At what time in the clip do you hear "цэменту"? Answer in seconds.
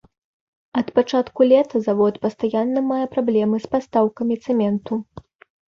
4.45-4.93